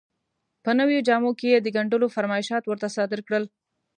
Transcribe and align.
په 0.63 0.71
نویو 0.79 1.05
جامو 1.07 1.31
کې 1.39 1.47
یې 1.53 1.59
د 1.61 1.67
ګنډلو 1.75 2.13
فرمایشات 2.15 2.63
ورته 2.67 2.87
صادر 2.95 3.19
کړل. 3.27 3.43